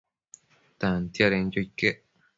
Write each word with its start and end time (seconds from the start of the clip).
Tantiadenquio 0.79 1.65
iquec 1.67 1.97